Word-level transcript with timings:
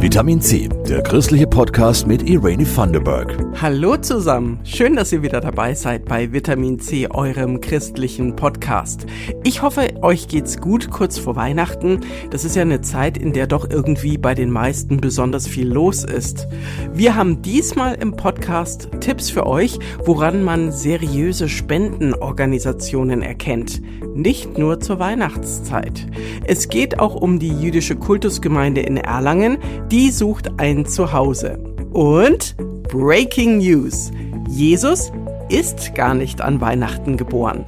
Vitamin 0.00 0.40
C, 0.40 0.66
der 0.88 1.02
christliche 1.02 1.46
Podcast 1.46 2.06
mit 2.06 2.26
Irene 2.26 2.64
Thunderberg. 2.64 3.36
Hallo 3.60 3.98
zusammen, 3.98 4.58
schön, 4.64 4.96
dass 4.96 5.12
ihr 5.12 5.22
wieder 5.22 5.42
dabei 5.42 5.74
seid 5.74 6.06
bei 6.06 6.32
Vitamin 6.32 6.80
C, 6.80 7.06
eurem 7.10 7.60
christlichen 7.60 8.34
Podcast. 8.34 9.04
Ich 9.44 9.60
hoffe, 9.60 9.90
euch 10.00 10.26
geht's 10.26 10.58
gut 10.58 10.90
kurz 10.90 11.18
vor 11.18 11.36
Weihnachten. 11.36 12.00
Das 12.30 12.46
ist 12.46 12.56
ja 12.56 12.62
eine 12.62 12.80
Zeit, 12.80 13.18
in 13.18 13.34
der 13.34 13.46
doch 13.46 13.68
irgendwie 13.68 14.16
bei 14.16 14.34
den 14.34 14.50
meisten 14.50 15.02
besonders 15.02 15.46
viel 15.46 15.68
los 15.70 16.02
ist. 16.02 16.48
Wir 16.94 17.14
haben 17.14 17.42
diesmal 17.42 17.96
im 17.96 18.16
Podcast 18.16 18.88
Tipps 19.00 19.28
für 19.28 19.46
euch, 19.46 19.78
woran 20.06 20.42
man 20.42 20.72
seriöse 20.72 21.46
Spendenorganisationen 21.46 23.20
erkennt. 23.20 23.82
Nicht 24.14 24.56
nur 24.56 24.80
zur 24.80 24.98
Weihnachtszeit. 24.98 26.06
Es 26.44 26.70
geht 26.70 26.98
auch 26.98 27.14
um 27.14 27.38
die 27.38 27.52
jüdische 27.52 27.96
Kultusgemeinde 27.96 28.80
in 28.80 28.96
Erlangen, 28.96 29.58
die 29.90 30.12
sucht 30.12 30.60
ein 30.60 30.86
Zuhause. 30.86 31.58
Und 31.92 32.56
Breaking 32.88 33.58
News. 33.58 34.12
Jesus 34.48 35.10
ist 35.48 35.96
gar 35.96 36.14
nicht 36.14 36.40
an 36.40 36.60
Weihnachten 36.60 37.16
geboren. 37.16 37.64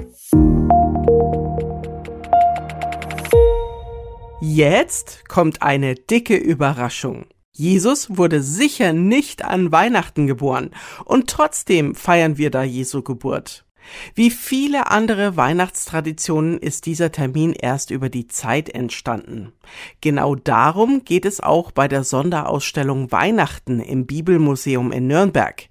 Jetzt 4.40 5.28
kommt 5.28 5.62
eine 5.62 5.96
dicke 5.96 6.36
Überraschung. 6.36 7.26
Jesus 7.50 8.16
wurde 8.16 8.40
sicher 8.40 8.92
nicht 8.92 9.44
an 9.44 9.72
Weihnachten 9.72 10.26
geboren 10.26 10.70
und 11.04 11.28
trotzdem 11.28 11.94
feiern 11.94 12.38
wir 12.38 12.50
da 12.50 12.62
Jesu 12.62 13.02
Geburt. 13.02 13.64
Wie 14.14 14.30
viele 14.30 14.90
andere 14.90 15.36
Weihnachtstraditionen 15.36 16.58
ist 16.58 16.86
dieser 16.86 17.12
Termin 17.12 17.52
erst 17.52 17.90
über 17.90 18.08
die 18.08 18.26
Zeit 18.26 18.68
entstanden. 18.68 19.52
Genau 20.00 20.34
darum 20.34 21.04
geht 21.04 21.24
es 21.24 21.40
auch 21.40 21.72
bei 21.72 21.88
der 21.88 22.04
Sonderausstellung 22.04 23.12
Weihnachten 23.12 23.80
im 23.80 24.06
Bibelmuseum 24.06 24.92
in 24.92 25.06
Nürnberg. 25.06 25.68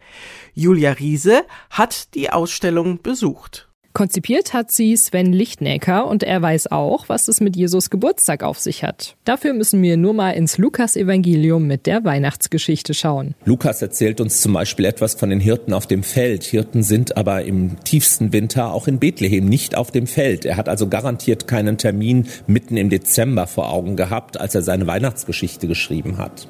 Julia 0.54 0.92
Riese 0.92 1.46
hat 1.70 2.14
die 2.14 2.30
Ausstellung 2.30 3.02
besucht. 3.02 3.71
Konzipiert 3.94 4.54
hat 4.54 4.72
sie 4.72 4.96
Sven 4.96 5.34
Lichtnecker 5.34 6.08
und 6.08 6.24
er 6.24 6.42
weiß 6.42 6.72
auch, 6.72 7.10
was 7.10 7.28
es 7.28 7.42
mit 7.42 7.56
Jesus 7.56 7.90
Geburtstag 7.90 8.44
auf 8.44 8.58
sich 8.58 8.84
hat. 8.84 9.16
Dafür 9.26 9.54
müssen 9.54 9.82
wir 9.82 9.98
nur 9.98 10.14
mal 10.14 10.32
ins 10.32 10.58
Lukas-Evangelium 10.58 11.68
mit 11.68 11.86
der 11.86 12.06
Weihnachtsgeschichte 12.06 12.94
schauen. 12.94 13.36
Lukas 13.44 13.82
erzählt 13.82 14.22
uns 14.22 14.42
zum 14.42 14.54
Beispiel 14.54 14.86
etwas 14.86 15.16
von 15.16 15.30
den 15.30 15.42
Hirten 15.42 15.74
auf 15.74 15.88
dem 15.88 16.04
Feld. 16.04 16.44
Hirten 16.44 16.84
sind 16.84 17.18
aber 17.18 17.44
im 17.44 17.84
tiefsten 17.84 18.32
Winter 18.32 18.74
auch 18.74 18.88
in 18.88 19.00
Bethlehem 19.00 19.46
nicht 19.46 19.76
auf 19.76 19.92
dem 19.92 20.08
Feld. 20.08 20.46
Er 20.46 20.56
hat 20.56 20.70
also 20.70 20.88
garantiert 20.88 21.48
keinen 21.48 21.78
Termin 21.78 22.28
mitten 22.48 22.78
im 22.78 22.90
Dezember 22.90 23.46
vor 23.46 23.72
Augen 23.72 23.98
gehabt, 23.98 24.40
als 24.40 24.56
er 24.56 24.62
seine 24.62 24.88
Weihnachtsgeschichte 24.88 25.68
geschrieben 25.68 26.18
hat. 26.18 26.48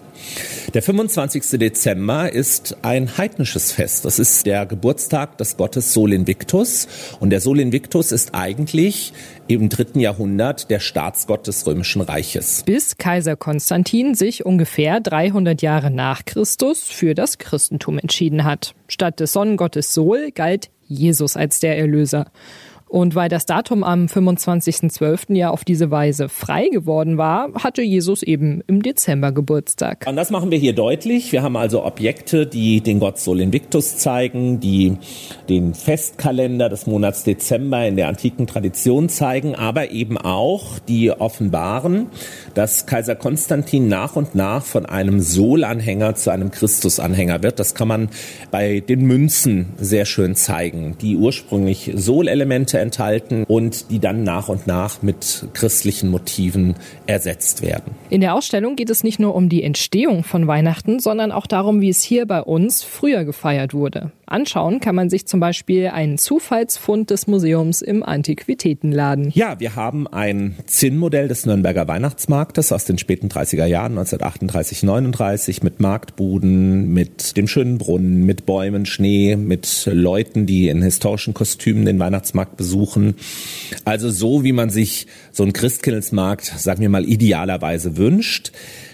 Der 0.74 0.82
25. 0.82 1.60
Dezember 1.60 2.32
ist 2.32 2.78
ein 2.82 3.18
heidnisches 3.18 3.72
Fest. 3.72 4.06
Das 4.06 4.20
ist 4.20 4.46
der 4.46 4.66
Geburtstag 4.66 5.38
des 5.38 5.58
Gottes 5.58 5.94
Sol 5.94 6.14
Invictus. 6.14 6.88
Und 7.20 7.31
der 7.32 7.42
Sol 7.42 7.60
Invictus 7.60 8.12
ist 8.12 8.36
eigentlich 8.36 9.14
im 9.48 9.70
dritten 9.70 10.00
Jahrhundert 10.00 10.70
der 10.70 10.80
Staatsgott 10.80 11.48
des 11.48 11.66
Römischen 11.66 12.02
Reiches. 12.02 12.64
Bis 12.66 12.98
Kaiser 12.98 13.36
Konstantin 13.36 14.16
sich 14.16 14.46
ungefähr 14.46 15.00
300 15.00 15.62
Jahre 15.62 15.90
nach 15.90 16.26
Christus 16.26 16.84
für 16.84 17.16
das 17.16 17.38
Christentum 17.38 17.98
entschieden 17.98 18.44
hat. 18.44 18.76
Statt 18.88 19.20
des 19.20 19.32
Sonnengottes 19.32 19.94
Sol 19.94 20.32
galt 20.32 20.70
Jesus 20.88 21.38
als 21.38 21.60
der 21.60 21.78
Erlöser. 21.78 22.32
Und 22.92 23.16
weil 23.16 23.30
das 23.30 23.46
Datum 23.46 23.86
am 23.86 24.08
25.12. 24.08 25.34
ja 25.34 25.50
auf 25.50 25.64
diese 25.64 25.92
Weise 25.92 26.28
frei 26.28 26.68
geworden 26.68 27.18
war, 27.18 27.48
hatte 27.54 27.82
Jesus 27.82 28.22
eben 28.22 28.62
im 28.68 28.82
Dezember 28.82 29.32
Geburtstag. 29.32 30.06
Und 30.06 30.18
das 30.18 30.30
machen 30.30 30.52
wir 30.52 30.58
hier 30.58 30.74
deutlich. 30.74 31.32
Wir 31.32 31.42
haben 31.42 31.56
also 31.56 31.86
Objekte, 31.86 32.46
die 32.46 32.82
den 32.82 33.00
Gott 33.00 33.18
Sol 33.18 33.40
Invictus 33.40 33.96
zeigen, 33.96 34.60
die 34.60 34.98
den 35.48 35.74
Festkalender 35.74 36.68
des 36.68 36.86
Monats 36.86 37.24
Dezember 37.24 37.88
in 37.88 37.96
der 37.96 38.10
antiken 38.10 38.46
Tradition 38.46 39.08
zeigen, 39.08 39.56
aber 39.56 39.92
eben 39.92 40.18
auch 40.18 40.78
die 40.80 41.12
offenbaren, 41.12 42.08
dass 42.56 42.88
Kaiser 42.88 43.16
Konstantin 43.16 43.88
nach 43.88 44.18
und 44.18 44.36
nach 44.36 44.66
von 44.66 44.86
einem 44.86 45.22
Sol-Anhänger 45.22 46.16
zu 46.16 46.30
einem 46.30 46.52
Christus-Anhänger 46.52 47.42
wird. 47.42 47.58
Das 47.58 47.74
kann 47.74 47.88
man 47.88 48.10
bei 48.52 48.82
den 48.82 49.06
Münzen 49.06 49.68
sehr 49.78 50.04
schön 50.04 50.36
zeigen, 50.36 50.98
die 51.00 51.16
ursprünglich 51.16 51.94
Sol-Elemente 51.96 52.81
enthalten 52.82 53.46
und 53.48 53.90
die 53.92 54.00
dann 54.00 54.24
nach 54.24 54.50
und 54.50 54.68
nach 54.68 55.02
mit 55.02 55.48
christlichen 55.54 56.10
Motiven 56.10 56.76
ersetzt 57.08 57.62
werden. 57.62 57.96
In 58.10 58.22
der 58.22 58.36
Ausstellung 58.36 58.76
geht 58.76 58.90
es 58.90 59.04
nicht 59.04 59.20
nur 59.20 59.36
um 59.36 59.50
die 59.50 59.64
Entstehung 59.64 60.24
von 60.24 60.48
Weihnachten, 60.48 61.00
sondern 61.00 61.32
auch 61.32 61.48
darum, 61.48 61.82
wie 61.82 61.90
es 61.90 62.02
hier 62.02 62.26
bei 62.26 62.42
uns 62.42 62.84
früher 62.84 63.24
gefeiert 63.24 63.74
wurde. 63.74 64.12
Anschauen 64.32 64.80
kann 64.80 64.96
man 64.96 65.10
sich 65.10 65.26
zum 65.26 65.42
Beispiel 65.42 65.88
einen 65.88 66.18
Zufallsfund 66.18 67.10
des 67.10 67.28
Museums 67.28 67.82
im 67.82 68.02
Antiquitätenladen. 68.02 69.32
Ja, 69.36 69.60
wir 69.60 69.76
haben 69.76 70.08
ein 70.08 70.56
Zinnmodell 70.66 71.28
des 71.28 71.46
Nürnberger 71.46 71.88
Weihnachtsmarktes 71.88 72.72
aus 72.72 72.86
den 72.86 72.98
späten 72.98 73.28
30er 73.28 73.66
Jahren, 73.66 73.92
1938, 73.98 74.84
39, 74.84 75.64
mit 75.64 75.82
Marktbuden, 75.82 76.94
mit 76.94 77.36
dem 77.36 77.48
schönen 77.48 77.78
Brunnen, 77.78 78.26
mit 78.26 78.46
Bäumen, 78.46 78.86
Schnee, 78.86 79.36
mit 79.36 79.90
Leuten, 79.92 80.46
die 80.46 80.70
in 80.70 80.82
historischen 80.82 81.34
Kostümen 81.34 81.86
den 81.86 82.00
Weihnachtsmarkt 82.00 82.56
besuchen. 82.56 82.71
Also 83.86 84.10
so, 84.10 84.44
wie 84.44 84.52
man 84.52 84.70
sich 84.70 85.08
so 85.32 85.44
einen 85.44 85.54
Christkindlesmarkt, 85.54 86.46
sagen 86.46 86.82
wir 86.82 86.90
mal, 86.90 87.06
idealerweise 87.06 87.98
wünscht. 87.98 88.52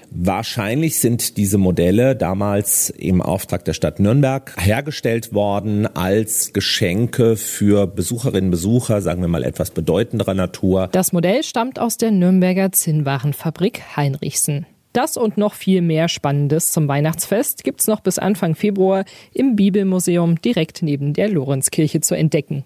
Wahrscheinlich 0.10 1.00
sind 1.00 1.38
diese 1.38 1.58
Modelle 1.58 2.16
damals 2.16 2.90
im 2.90 3.22
Auftrag 3.22 3.66
der 3.66 3.74
Stadt 3.74 4.00
Nürnberg 4.00 4.56
hergestellt 4.58 5.34
worden 5.34 5.86
als 5.86 6.54
Geschenke 6.54 7.36
für 7.36 7.88
Besucherinnen 7.88 8.46
und 8.46 8.52
Besucher, 8.52 9.02
sagen 9.02 9.22
wir 9.22 9.28
mal 9.28 9.44
etwas 9.44 9.72
bedeutenderer 9.72 10.34
Natur. 10.34 10.88
Das 10.92 11.12
Modell 11.12 11.44
stammt 11.44 11.78
aus 11.80 11.98
der 11.98 12.12
Nürnberger 12.12 12.72
Zinnwarenfabrik 12.72 13.98
Heinrichsen. 13.98 14.66
Das 14.94 15.18
und 15.18 15.38
noch 15.38 15.54
viel 15.54 15.82
mehr 15.82 16.08
Spannendes 16.08 16.72
zum 16.72 16.88
Weihnachtsfest 16.88 17.64
gibt's 17.64 17.86
noch 17.86 18.00
bis 18.00 18.18
Anfang 18.18 18.56
Februar 18.56 19.06
im 19.34 19.56
Bibelmuseum 19.56 20.42
direkt 20.42 20.82
neben 20.82 21.14
der 21.14 21.30
Lorenzkirche 21.30 22.02
zu 22.02 22.16
entdecken. 22.16 22.64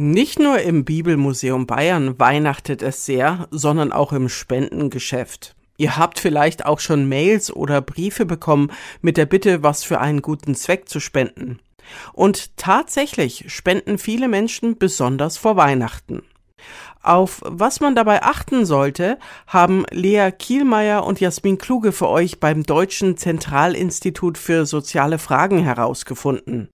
Nicht 0.00 0.38
nur 0.38 0.60
im 0.60 0.84
Bibelmuseum 0.84 1.66
Bayern 1.66 2.20
weihnachtet 2.20 2.82
es 2.82 3.04
sehr, 3.04 3.48
sondern 3.50 3.90
auch 3.90 4.12
im 4.12 4.28
Spendengeschäft. 4.28 5.56
Ihr 5.76 5.96
habt 5.96 6.20
vielleicht 6.20 6.64
auch 6.66 6.78
schon 6.78 7.08
Mails 7.08 7.52
oder 7.52 7.80
Briefe 7.80 8.24
bekommen 8.24 8.70
mit 9.00 9.16
der 9.16 9.26
Bitte, 9.26 9.64
was 9.64 9.82
für 9.82 10.00
einen 10.00 10.22
guten 10.22 10.54
Zweck 10.54 10.88
zu 10.88 11.00
spenden. 11.00 11.58
Und 12.12 12.56
tatsächlich 12.56 13.46
spenden 13.48 13.98
viele 13.98 14.28
Menschen 14.28 14.78
besonders 14.78 15.36
vor 15.36 15.56
Weihnachten. 15.56 16.22
Auf 17.08 17.40
was 17.42 17.80
man 17.80 17.94
dabei 17.94 18.22
achten 18.22 18.66
sollte, 18.66 19.16
haben 19.46 19.86
Lea 19.90 20.30
Kielmeier 20.30 21.06
und 21.06 21.20
Jasmin 21.20 21.56
Kluge 21.56 21.92
für 21.92 22.06
euch 22.06 22.38
beim 22.38 22.64
Deutschen 22.64 23.16
Zentralinstitut 23.16 24.36
für 24.36 24.66
soziale 24.66 25.18
Fragen 25.18 25.58
herausgefunden. 25.58 26.68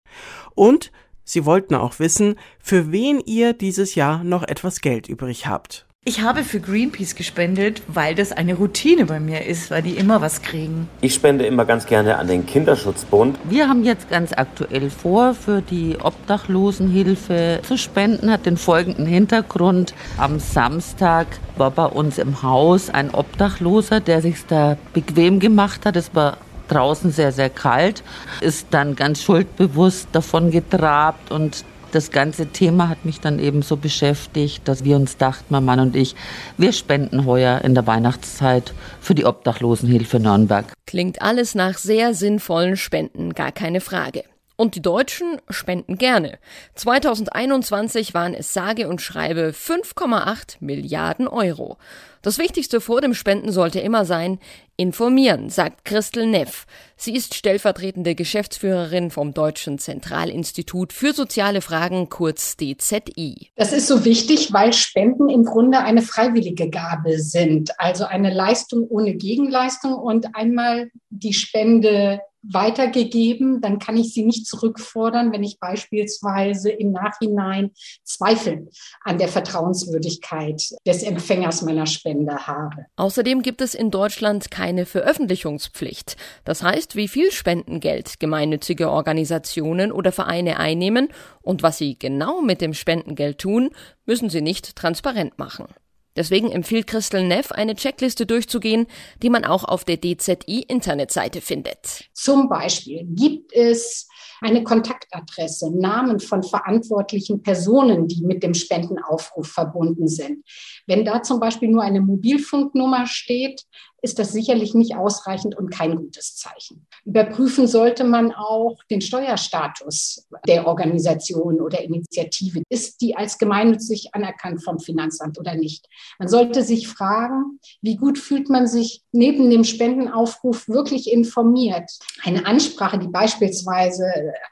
Und 0.56 0.90
Sie 1.22 1.46
wollten 1.46 1.76
auch 1.76 2.00
wissen, 2.00 2.34
für 2.60 2.90
wen 2.90 3.20
ihr 3.20 3.52
dieses 3.52 3.94
Jahr 3.94 4.24
noch 4.24 4.42
etwas 4.42 4.80
Geld 4.80 5.08
übrig 5.08 5.46
habt. 5.46 5.86
Ich 6.06 6.20
habe 6.20 6.44
für 6.44 6.60
Greenpeace 6.60 7.14
gespendet, 7.14 7.80
weil 7.86 8.14
das 8.14 8.30
eine 8.30 8.52
Routine 8.52 9.06
bei 9.06 9.20
mir 9.20 9.46
ist, 9.46 9.70
weil 9.70 9.80
die 9.80 9.92
immer 9.92 10.20
was 10.20 10.42
kriegen. 10.42 10.86
Ich 11.00 11.14
spende 11.14 11.46
immer 11.46 11.64
ganz 11.64 11.86
gerne 11.86 12.18
an 12.18 12.26
den 12.26 12.44
Kinderschutzbund. 12.44 13.38
Wir 13.44 13.70
haben 13.70 13.84
jetzt 13.84 14.10
ganz 14.10 14.34
aktuell 14.34 14.90
vor, 14.90 15.32
für 15.32 15.62
die 15.62 15.96
Obdachlosenhilfe 15.98 17.60
zu 17.62 17.78
spenden, 17.78 18.30
hat 18.30 18.44
den 18.44 18.58
folgenden 18.58 19.06
Hintergrund. 19.06 19.94
Am 20.18 20.40
Samstag 20.40 21.26
war 21.56 21.70
bei 21.70 21.86
uns 21.86 22.18
im 22.18 22.42
Haus 22.42 22.90
ein 22.90 23.14
Obdachloser, 23.14 24.00
der 24.00 24.20
sich 24.20 24.44
da 24.44 24.76
bequem 24.92 25.40
gemacht 25.40 25.86
hat. 25.86 25.96
Es 25.96 26.14
war 26.14 26.36
draußen 26.68 27.12
sehr, 27.12 27.32
sehr 27.32 27.48
kalt, 27.48 28.02
ist 28.42 28.66
dann 28.72 28.94
ganz 28.94 29.22
schuldbewusst 29.22 30.08
davon 30.12 30.50
getrabt 30.50 31.30
und 31.30 31.64
das 31.94 32.10
ganze 32.10 32.46
Thema 32.46 32.88
hat 32.88 33.04
mich 33.04 33.20
dann 33.20 33.38
eben 33.38 33.62
so 33.62 33.76
beschäftigt, 33.76 34.66
dass 34.66 34.84
wir 34.84 34.96
uns 34.96 35.16
dachten, 35.16 35.46
mein 35.48 35.64
Mann 35.64 35.80
und 35.80 35.96
ich, 35.96 36.14
wir 36.56 36.72
spenden 36.72 37.24
heuer 37.24 37.60
in 37.62 37.74
der 37.74 37.86
Weihnachtszeit 37.86 38.72
für 39.00 39.14
die 39.14 39.24
Obdachlosenhilfe 39.24 40.20
Nürnberg. 40.20 40.66
Klingt 40.86 41.22
alles 41.22 41.54
nach 41.54 41.78
sehr 41.78 42.14
sinnvollen 42.14 42.76
Spenden, 42.76 43.34
gar 43.34 43.52
keine 43.52 43.80
Frage. 43.80 44.24
Und 44.56 44.76
die 44.76 44.82
Deutschen 44.82 45.40
spenden 45.48 45.98
gerne. 45.98 46.38
2021 46.76 48.14
waren 48.14 48.34
es 48.34 48.52
sage 48.52 48.88
und 48.88 49.02
schreibe 49.02 49.50
5,8 49.50 50.56
Milliarden 50.60 51.26
Euro. 51.26 51.76
Das 52.22 52.38
Wichtigste 52.38 52.80
vor 52.80 53.00
dem 53.00 53.14
Spenden 53.14 53.52
sollte 53.52 53.80
immer 53.80 54.04
sein, 54.04 54.38
informieren, 54.76 55.50
sagt 55.50 55.84
Christel 55.84 56.26
Neff. 56.26 56.66
Sie 56.96 57.14
ist 57.14 57.34
stellvertretende 57.34 58.14
Geschäftsführerin 58.14 59.10
vom 59.10 59.34
Deutschen 59.34 59.78
Zentralinstitut 59.78 60.92
für 60.92 61.12
soziale 61.12 61.60
Fragen, 61.60 62.08
kurz 62.08 62.56
DZI. 62.56 63.50
Das 63.56 63.72
ist 63.72 63.88
so 63.88 64.04
wichtig, 64.04 64.52
weil 64.52 64.72
Spenden 64.72 65.28
im 65.28 65.44
Grunde 65.44 65.80
eine 65.80 66.00
freiwillige 66.00 66.70
Gabe 66.70 67.18
sind, 67.18 67.78
also 67.78 68.04
eine 68.04 68.32
Leistung 68.32 68.86
ohne 68.88 69.14
Gegenleistung 69.14 69.94
und 69.94 70.34
einmal 70.34 70.90
die 71.10 71.34
Spende 71.34 72.20
weitergegeben, 72.52 73.60
dann 73.60 73.78
kann 73.78 73.96
ich 73.96 74.12
sie 74.12 74.24
nicht 74.24 74.46
zurückfordern, 74.46 75.32
wenn 75.32 75.42
ich 75.42 75.58
beispielsweise 75.58 76.70
im 76.70 76.92
Nachhinein 76.92 77.70
Zweifel 78.02 78.68
an 79.02 79.18
der 79.18 79.28
Vertrauenswürdigkeit 79.28 80.62
des 80.86 81.02
Empfängers 81.02 81.62
meiner 81.62 81.86
Spende 81.86 82.46
habe. 82.46 82.86
Außerdem 82.96 83.42
gibt 83.42 83.60
es 83.60 83.74
in 83.74 83.90
Deutschland 83.90 84.50
keine 84.50 84.86
Veröffentlichungspflicht. 84.86 86.16
Das 86.44 86.62
heißt, 86.62 86.96
wie 86.96 87.08
viel 87.08 87.30
Spendengeld 87.30 88.20
gemeinnützige 88.20 88.90
Organisationen 88.90 89.92
oder 89.92 90.12
Vereine 90.12 90.58
einnehmen 90.58 91.08
und 91.42 91.62
was 91.62 91.78
sie 91.78 91.98
genau 91.98 92.40
mit 92.40 92.60
dem 92.60 92.74
Spendengeld 92.74 93.38
tun, 93.38 93.70
müssen 94.06 94.30
sie 94.30 94.42
nicht 94.42 94.76
transparent 94.76 95.38
machen. 95.38 95.66
Deswegen 96.16 96.52
empfiehlt 96.52 96.86
Christel 96.86 97.26
Neff, 97.26 97.50
eine 97.50 97.74
Checkliste 97.74 98.26
durchzugehen, 98.26 98.86
die 99.22 99.30
man 99.30 99.44
auch 99.44 99.64
auf 99.64 99.84
der 99.84 100.00
DZI-Internetseite 100.00 101.40
findet. 101.40 102.08
Zum 102.12 102.48
Beispiel 102.48 103.04
gibt 103.04 103.52
es 103.52 104.08
eine 104.40 104.62
Kontaktadresse, 104.62 105.70
Namen 105.76 106.20
von 106.20 106.42
verantwortlichen 106.42 107.42
Personen, 107.42 108.06
die 108.06 108.22
mit 108.22 108.42
dem 108.42 108.54
Spendenaufruf 108.54 109.48
verbunden 109.48 110.06
sind. 110.06 110.44
Wenn 110.86 111.04
da 111.04 111.22
zum 111.22 111.40
Beispiel 111.40 111.68
nur 111.68 111.82
eine 111.82 112.00
Mobilfunknummer 112.00 113.06
steht, 113.06 113.62
ist 114.04 114.18
das 114.18 114.32
sicherlich 114.32 114.74
nicht 114.74 114.96
ausreichend 114.96 115.56
und 115.56 115.70
kein 115.70 115.96
gutes 115.96 116.36
Zeichen. 116.36 116.86
Überprüfen 117.06 117.66
sollte 117.66 118.04
man 118.04 118.32
auch 118.32 118.76
den 118.90 119.00
Steuerstatus 119.00 120.28
der 120.46 120.66
Organisation 120.66 121.62
oder 121.62 121.80
Initiative. 121.80 122.62
Ist 122.68 123.00
die 123.00 123.16
als 123.16 123.38
gemeinnützig 123.38 124.14
anerkannt 124.14 124.62
vom 124.62 124.78
Finanzamt 124.78 125.38
oder 125.38 125.54
nicht? 125.54 125.88
Man 126.18 126.28
sollte 126.28 126.62
sich 126.62 126.86
fragen, 126.86 127.58
wie 127.80 127.96
gut 127.96 128.18
fühlt 128.18 128.50
man 128.50 128.66
sich 128.66 129.02
neben 129.10 129.48
dem 129.48 129.64
Spendenaufruf 129.64 130.68
wirklich 130.68 131.10
informiert? 131.10 131.90
Eine 132.22 132.44
Ansprache, 132.44 132.98
die 132.98 133.08
beispielsweise 133.08 134.04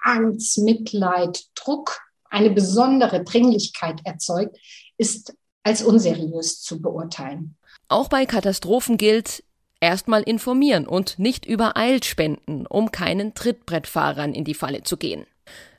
Angst, 0.02 0.56
Mitleid, 0.60 1.44
Druck, 1.54 2.00
eine 2.30 2.50
besondere 2.50 3.22
Dringlichkeit 3.22 4.00
erzeugt, 4.04 4.56
ist 4.96 5.34
als 5.62 5.82
unseriös 5.82 6.62
zu 6.62 6.80
beurteilen. 6.80 7.56
Auch 7.88 8.08
bei 8.08 8.26
Katastrophen 8.26 8.96
gilt, 8.96 9.44
erstmal 9.80 10.22
informieren 10.22 10.86
und 10.86 11.18
nicht 11.18 11.44
übereilt 11.44 12.04
spenden, 12.04 12.66
um 12.66 12.92
keinen 12.92 13.34
Trittbrettfahrern 13.34 14.32
in 14.32 14.44
die 14.44 14.54
Falle 14.54 14.82
zu 14.82 14.96
gehen. 14.96 15.26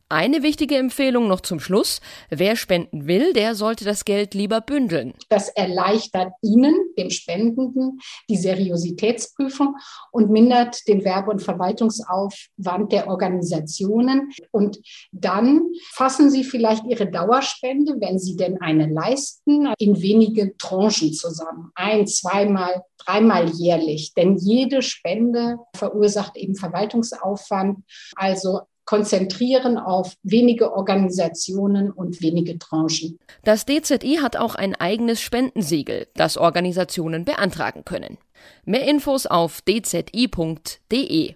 Eine 0.10 0.44
wichtige 0.44 0.78
Empfehlung 0.78 1.28
noch 1.28 1.42
zum 1.42 1.60
Schluss. 1.60 2.00
Wer 2.30 2.56
spenden 2.56 3.08
will, 3.08 3.34
der 3.34 3.56
sollte 3.56 3.84
das 3.84 4.06
Geld 4.06 4.36
lieber 4.36 4.62
bündeln. 4.62 5.14
Das 5.30 5.50
erleichtert 5.50 6.34
Ihnen, 6.42 6.76
dem 7.00 7.10
Spendenden, 7.10 8.00
die 8.30 8.38
Seriositätsprüfung 8.38 9.76
und 10.12 10.30
mindert 10.30 10.88
den 10.88 11.04
Werbe- 11.04 11.32
und 11.32 11.42
Verwaltungsaufwand 11.42 12.92
der 12.92 13.08
Organisationen. 13.08 14.32
Und 14.52 14.80
dann 15.12 15.64
fassen 15.94 16.30
Sie 16.30 16.44
vielleicht 16.44 16.86
Ihre 16.86 17.10
Dauerspende, 17.10 17.96
wenn 18.00 18.20
Sie 18.20 18.36
denn 18.36 18.62
eine 18.62 18.88
leisten, 18.88 19.74
in 19.80 20.00
wenige 20.00 20.56
Tranchen 20.58 21.14
zusammen. 21.14 21.72
Ein, 21.74 22.06
zweimal, 22.06 22.84
dreimal 22.98 23.50
jährlich. 23.50 24.14
Denn 24.14 24.38
jede 24.38 24.84
Spende 24.84 25.58
verursacht 25.76 26.38
eben 26.38 26.56
Verwaltungsaufwand. 26.56 27.80
Also 28.16 28.62
konzentrieren 28.94 29.80
auf 29.80 30.14
wenige 30.22 30.72
Organisationen 30.72 31.90
und 31.90 32.22
wenige 32.22 32.60
Tranchen. 32.60 33.18
Das 33.44 33.66
DZI 33.66 34.20
hat 34.22 34.38
auch 34.38 34.54
ein 34.54 34.76
eigenes 34.76 35.20
Spendensiegel, 35.20 36.06
das 36.14 36.38
Organisationen 36.38 37.26
beantragen 37.26 37.86
können. 37.86 38.20
Mehr 38.66 38.88
Infos 38.88 39.26
auf 39.26 39.64
dzi.de. 39.68 41.34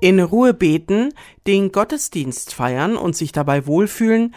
In 0.00 0.20
Ruhe 0.20 0.54
beten, 0.54 1.12
den 1.48 1.72
Gottesdienst 1.72 2.54
feiern 2.54 2.96
und 2.96 3.16
sich 3.16 3.32
dabei 3.32 3.66
wohlfühlen, 3.66 4.32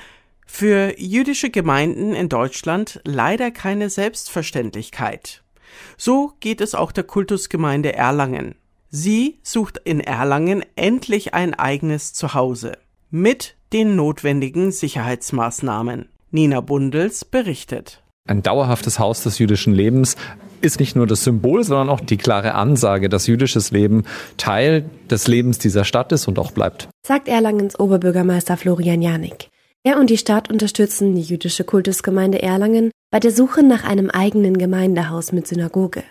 für 0.48 1.00
jüdische 1.00 1.51
Gemeinden 1.51 2.15
in 2.15 2.30
Deutschland 2.30 3.00
leider 3.06 3.51
keine 3.51 3.92
Selbstverständlichkeit. 3.92 5.40
So 5.97 6.33
geht 6.39 6.61
es 6.61 6.75
auch 6.75 6.91
der 6.91 7.03
Kultusgemeinde 7.03 7.93
Erlangen. 7.93 8.55
Sie 8.89 9.39
sucht 9.43 9.79
in 9.83 9.99
Erlangen 9.99 10.63
endlich 10.75 11.33
ein 11.33 11.53
eigenes 11.53 12.13
Zuhause 12.13 12.73
mit 13.09 13.55
den 13.73 13.95
notwendigen 13.95 14.71
Sicherheitsmaßnahmen. 14.71 16.09
Nina 16.31 16.61
Bundels 16.61 17.25
berichtet. 17.25 18.01
Ein 18.27 18.43
dauerhaftes 18.43 18.99
Haus 18.99 19.23
des 19.23 19.39
jüdischen 19.39 19.73
Lebens 19.73 20.15
ist 20.61 20.79
nicht 20.79 20.95
nur 20.95 21.07
das 21.07 21.23
Symbol, 21.23 21.63
sondern 21.63 21.89
auch 21.89 21.99
die 21.99 22.17
klare 22.17 22.53
Ansage, 22.53 23.09
dass 23.09 23.27
jüdisches 23.27 23.71
Leben 23.71 24.03
Teil 24.37 24.85
des 25.09 25.27
Lebens 25.27 25.57
dieser 25.57 25.83
Stadt 25.83 26.11
ist 26.11 26.27
und 26.27 26.37
auch 26.37 26.51
bleibt. 26.51 26.87
Sagt 27.05 27.27
Erlangens 27.27 27.79
Oberbürgermeister 27.79 28.57
Florian 28.57 29.01
Janik. 29.01 29.49
Er 29.83 29.97
und 29.97 30.11
die 30.11 30.17
Stadt 30.17 30.51
unterstützen 30.51 31.15
die 31.15 31.21
jüdische 31.21 31.63
Kultusgemeinde 31.63 32.39
Erlangen 32.41 32.91
bei 33.09 33.19
der 33.19 33.31
Suche 33.31 33.63
nach 33.63 33.83
einem 33.83 34.11
eigenen 34.11 34.59
Gemeindehaus 34.59 35.31
mit 35.31 35.47
Synagoge. 35.47 36.03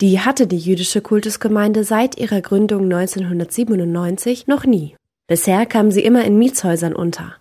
Die 0.00 0.20
hatte 0.20 0.46
die 0.46 0.58
jüdische 0.58 1.00
Kultusgemeinde 1.00 1.82
seit 1.82 2.16
ihrer 2.16 2.40
Gründung 2.40 2.84
1997 2.84 4.46
noch 4.46 4.64
nie. 4.64 4.94
Bisher 5.26 5.66
kamen 5.66 5.90
sie 5.90 6.04
immer 6.04 6.24
in 6.24 6.38
Mietshäusern 6.38 6.94
unter. 6.94 7.34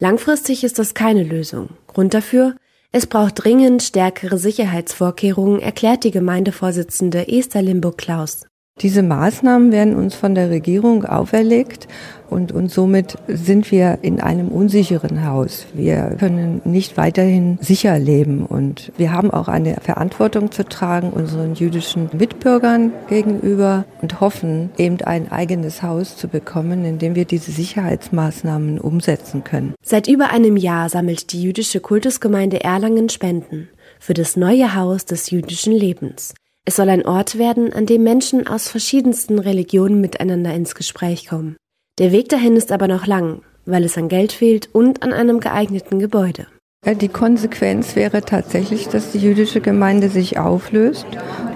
Langfristig 0.00 0.64
ist 0.64 0.78
das 0.78 0.94
keine 0.94 1.24
Lösung. 1.24 1.68
Grund 1.88 2.14
dafür, 2.14 2.56
es 2.90 3.06
braucht 3.06 3.44
dringend 3.44 3.82
stärkere 3.82 4.38
Sicherheitsvorkehrungen, 4.38 5.60
erklärt 5.60 6.04
die 6.04 6.10
Gemeindevorsitzende 6.10 7.28
Esther 7.28 7.60
Limburg-Klaus. 7.60 8.47
Diese 8.80 9.02
Maßnahmen 9.02 9.72
werden 9.72 9.96
uns 9.96 10.14
von 10.14 10.34
der 10.36 10.50
Regierung 10.50 11.04
auferlegt 11.04 11.88
und, 12.30 12.52
und 12.52 12.70
somit 12.70 13.16
sind 13.26 13.72
wir 13.72 13.98
in 14.02 14.20
einem 14.20 14.48
unsicheren 14.48 15.26
Haus. 15.26 15.66
Wir 15.74 16.16
können 16.18 16.60
nicht 16.64 16.96
weiterhin 16.96 17.58
sicher 17.60 17.98
leben 17.98 18.46
und 18.46 18.92
wir 18.96 19.12
haben 19.12 19.30
auch 19.32 19.48
eine 19.48 19.76
Verantwortung 19.82 20.52
zu 20.52 20.64
tragen 20.64 21.10
unseren 21.10 21.54
jüdischen 21.54 22.08
Mitbürgern 22.16 22.92
gegenüber 23.08 23.84
und 24.00 24.20
hoffen 24.20 24.70
eben 24.78 25.00
ein 25.02 25.32
eigenes 25.32 25.82
Haus 25.82 26.16
zu 26.16 26.28
bekommen, 26.28 26.84
in 26.84 26.98
dem 26.98 27.16
wir 27.16 27.24
diese 27.24 27.50
Sicherheitsmaßnahmen 27.50 28.78
umsetzen 28.78 29.42
können. 29.42 29.74
Seit 29.82 30.06
über 30.06 30.30
einem 30.30 30.56
Jahr 30.56 30.88
sammelt 30.88 31.32
die 31.32 31.42
jüdische 31.42 31.80
Kultusgemeinde 31.80 32.62
Erlangen 32.62 33.08
Spenden 33.08 33.68
für 33.98 34.14
das 34.14 34.36
neue 34.36 34.76
Haus 34.76 35.04
des 35.04 35.30
jüdischen 35.30 35.72
Lebens. 35.72 36.34
Es 36.64 36.76
soll 36.76 36.88
ein 36.90 37.06
Ort 37.06 37.38
werden, 37.38 37.72
an 37.72 37.86
dem 37.86 38.02
Menschen 38.02 38.46
aus 38.46 38.68
verschiedensten 38.68 39.38
Religionen 39.38 40.00
miteinander 40.00 40.52
ins 40.54 40.74
Gespräch 40.74 41.26
kommen. 41.26 41.56
Der 41.98 42.12
Weg 42.12 42.28
dahin 42.28 42.56
ist 42.56 42.72
aber 42.72 42.88
noch 42.88 43.06
lang, 43.06 43.42
weil 43.64 43.84
es 43.84 43.96
an 43.96 44.08
Geld 44.08 44.32
fehlt 44.32 44.68
und 44.72 45.02
an 45.02 45.12
einem 45.12 45.40
geeigneten 45.40 45.98
Gebäude. 45.98 46.46
Die 46.86 47.08
Konsequenz 47.08 47.96
wäre 47.96 48.22
tatsächlich, 48.22 48.88
dass 48.88 49.10
die 49.10 49.18
jüdische 49.18 49.60
Gemeinde 49.60 50.08
sich 50.08 50.38
auflöst 50.38 51.06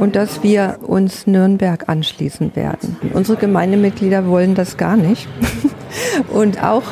und 0.00 0.16
dass 0.16 0.42
wir 0.42 0.80
uns 0.82 1.28
Nürnberg 1.28 1.88
anschließen 1.88 2.56
werden. 2.56 2.96
Unsere 3.14 3.38
Gemeindemitglieder 3.38 4.26
wollen 4.26 4.56
das 4.56 4.76
gar 4.76 4.96
nicht. 4.96 5.28
Und 6.32 6.62
auch 6.62 6.82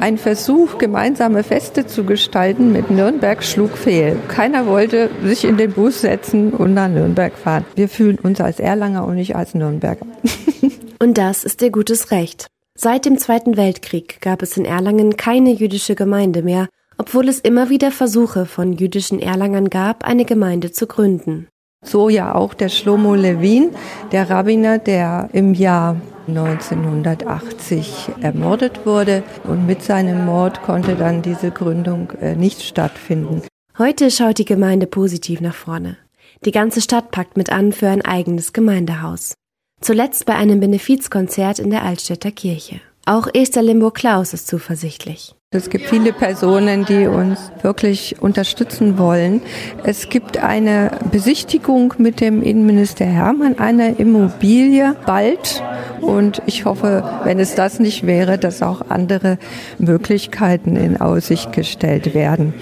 ein 0.00 0.18
Versuch, 0.18 0.78
gemeinsame 0.78 1.42
Feste 1.42 1.86
zu 1.86 2.04
gestalten 2.04 2.72
mit 2.72 2.90
Nürnberg 2.90 3.44
schlug 3.44 3.76
fehl. 3.76 4.16
Keiner 4.28 4.66
wollte 4.66 5.10
sich 5.22 5.44
in 5.44 5.58
den 5.58 5.72
Bus 5.72 6.00
setzen 6.00 6.52
und 6.52 6.74
nach 6.74 6.88
Nürnberg 6.88 7.34
fahren. 7.34 7.66
Wir 7.74 7.88
fühlen 7.88 8.18
uns 8.18 8.40
als 8.40 8.60
Erlanger 8.60 9.04
und 9.06 9.16
nicht 9.16 9.36
als 9.36 9.54
Nürnberger. 9.54 10.06
Und 11.02 11.16
das 11.16 11.44
ist 11.44 11.62
ihr 11.62 11.70
gutes 11.70 12.10
Recht. 12.10 12.48
Seit 12.76 13.06
dem 13.06 13.16
Zweiten 13.16 13.56
Weltkrieg 13.56 14.20
gab 14.20 14.42
es 14.42 14.58
in 14.58 14.66
Erlangen 14.66 15.16
keine 15.16 15.50
jüdische 15.50 15.94
Gemeinde 15.94 16.42
mehr, 16.42 16.68
obwohl 16.98 17.28
es 17.30 17.40
immer 17.40 17.70
wieder 17.70 17.90
Versuche 17.90 18.44
von 18.44 18.74
jüdischen 18.74 19.18
Erlangern 19.18 19.70
gab, 19.70 20.04
eine 20.04 20.26
Gemeinde 20.26 20.72
zu 20.72 20.86
gründen. 20.86 21.48
So 21.82 22.10
ja 22.10 22.34
auch 22.34 22.52
der 22.52 22.68
Shlomo 22.68 23.14
Levin, 23.14 23.70
der 24.12 24.28
Rabbiner, 24.28 24.76
der 24.76 25.30
im 25.32 25.54
Jahr 25.54 25.96
1980 26.36 28.10
ermordet 28.20 28.86
wurde 28.86 29.22
und 29.44 29.66
mit 29.66 29.82
seinem 29.82 30.24
Mord 30.24 30.62
konnte 30.62 30.96
dann 30.96 31.22
diese 31.22 31.50
Gründung 31.50 32.10
äh, 32.20 32.34
nicht 32.34 32.62
stattfinden. 32.62 33.42
Heute 33.78 34.10
schaut 34.10 34.38
die 34.38 34.44
Gemeinde 34.44 34.86
positiv 34.86 35.40
nach 35.40 35.54
vorne. 35.54 35.96
Die 36.44 36.52
ganze 36.52 36.80
Stadt 36.80 37.10
packt 37.10 37.36
mit 37.36 37.50
an 37.50 37.72
für 37.72 37.88
ein 37.88 38.02
eigenes 38.02 38.52
Gemeindehaus. 38.52 39.34
Zuletzt 39.80 40.26
bei 40.26 40.34
einem 40.34 40.60
Benefizkonzert 40.60 41.58
in 41.58 41.70
der 41.70 41.84
Altstädter 41.84 42.30
Kirche. 42.30 42.80
Auch 43.10 43.26
Esther 43.34 43.62
Limburg-Klaus 43.62 44.34
ist 44.34 44.46
zuversichtlich. 44.46 45.34
Es 45.50 45.68
gibt 45.68 45.86
viele 45.86 46.12
Personen, 46.12 46.84
die 46.84 47.08
uns 47.08 47.50
wirklich 47.60 48.22
unterstützen 48.22 48.98
wollen. 48.98 49.42
Es 49.82 50.10
gibt 50.10 50.36
eine 50.36 50.92
Besichtigung 51.10 51.92
mit 51.98 52.20
dem 52.20 52.40
Innenminister 52.40 53.04
Hermann 53.04 53.58
einer 53.58 53.98
Immobilie 53.98 54.94
bald. 55.06 55.60
Und 56.00 56.40
ich 56.46 56.66
hoffe, 56.66 57.02
wenn 57.24 57.40
es 57.40 57.56
das 57.56 57.80
nicht 57.80 58.06
wäre, 58.06 58.38
dass 58.38 58.62
auch 58.62 58.80
andere 58.90 59.38
Möglichkeiten 59.80 60.76
in 60.76 61.00
Aussicht 61.00 61.52
gestellt 61.52 62.14
werden. 62.14 62.54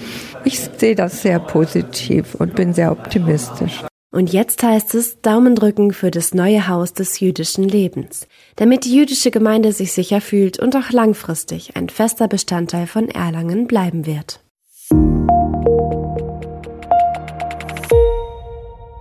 Ich 0.45 0.59
sehe 0.59 0.95
das 0.95 1.21
sehr 1.21 1.37
positiv 1.37 2.33
und 2.33 2.55
bin 2.55 2.73
sehr 2.73 2.91
optimistisch. 2.91 3.83
Und 4.11 4.33
jetzt 4.33 4.63
heißt 4.63 4.95
es 4.95 5.21
Daumen 5.21 5.53
drücken 5.53 5.93
für 5.93 6.09
das 6.09 6.33
neue 6.33 6.67
Haus 6.67 6.93
des 6.93 7.19
jüdischen 7.19 7.63
Lebens, 7.63 8.27
damit 8.55 8.85
die 8.85 8.95
jüdische 8.95 9.29
Gemeinde 9.29 9.71
sich 9.71 9.91
sicher 9.91 10.19
fühlt 10.19 10.57
und 10.57 10.75
auch 10.75 10.89
langfristig 10.89 11.75
ein 11.75 11.89
fester 11.89 12.27
Bestandteil 12.27 12.87
von 12.87 13.07
Erlangen 13.09 13.67
bleiben 13.67 14.07
wird. 14.07 14.41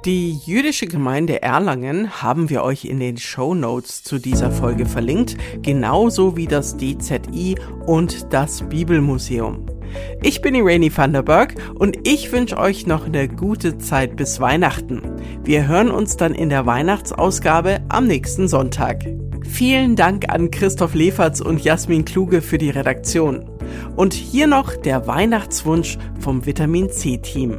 Die 0.04 0.38
jüdische 0.44 0.86
Gemeinde 0.86 1.42
Erlangen 1.42 2.22
haben 2.22 2.50
wir 2.50 2.62
euch 2.62 2.84
in 2.84 3.00
den 3.00 3.16
Show 3.16 3.54
Notes 3.54 4.04
zu 4.04 4.18
dieser 4.18 4.50
Folge 4.50 4.84
verlinkt, 4.84 5.36
genauso 5.62 6.36
wie 6.36 6.46
das 6.46 6.76
DZI 6.76 7.56
und 7.86 8.32
das 8.32 8.62
Bibelmuseum. 8.68 9.77
Ich 10.22 10.40
bin 10.40 10.54
Irene 10.54 10.96
van 10.96 11.12
der 11.12 11.22
Berg 11.22 11.54
und 11.74 12.06
ich 12.06 12.32
wünsche 12.32 12.58
euch 12.58 12.86
noch 12.86 13.06
eine 13.06 13.28
gute 13.28 13.78
Zeit 13.78 14.16
bis 14.16 14.40
Weihnachten. 14.40 15.02
Wir 15.44 15.68
hören 15.68 15.90
uns 15.90 16.16
dann 16.16 16.34
in 16.34 16.48
der 16.48 16.66
Weihnachtsausgabe 16.66 17.80
am 17.88 18.06
nächsten 18.06 18.48
Sonntag. 18.48 19.04
Vielen 19.48 19.96
Dank 19.96 20.28
an 20.28 20.50
Christoph 20.50 20.94
Leferz 20.94 21.40
und 21.40 21.62
Jasmin 21.64 22.04
Kluge 22.04 22.42
für 22.42 22.58
die 22.58 22.70
Redaktion. 22.70 23.48
Und 23.96 24.14
hier 24.14 24.46
noch 24.46 24.76
der 24.76 25.06
Weihnachtswunsch 25.06 25.98
vom 26.20 26.46
Vitamin 26.46 26.90
C 26.90 27.18
Team. 27.18 27.58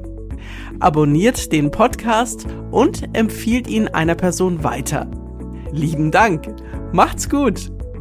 Abonniert 0.79 1.51
den 1.51 1.71
Podcast 1.71 2.45
und 2.71 3.15
empfiehlt 3.15 3.67
ihn 3.67 3.87
einer 3.87 4.15
Person 4.15 4.63
weiter. 4.63 5.09
Lieben 5.71 6.11
Dank. 6.11 6.47
Macht's 6.93 7.29
gut. 7.29 7.71